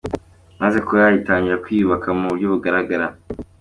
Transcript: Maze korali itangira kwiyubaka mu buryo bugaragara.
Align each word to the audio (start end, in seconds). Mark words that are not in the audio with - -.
Maze 0.61 0.77
korali 0.87 1.15
itangira 1.21 1.61
kwiyubaka 1.63 2.07
mu 2.17 2.25
buryo 2.29 2.47
bugaragara. 2.53 3.05